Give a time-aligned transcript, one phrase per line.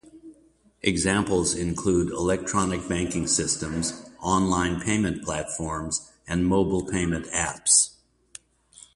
[0.81, 7.91] Examples include electronic banking systems, online payment platforms, and mobile payment apps.